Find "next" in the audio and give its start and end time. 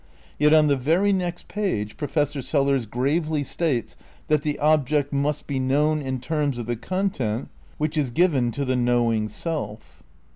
1.13-1.47